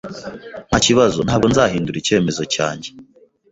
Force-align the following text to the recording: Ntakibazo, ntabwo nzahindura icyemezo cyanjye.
Ntakibazo, 0.69 1.19
ntabwo 1.27 1.45
nzahindura 1.51 1.97
icyemezo 1.99 2.41
cyanjye. 2.53 2.89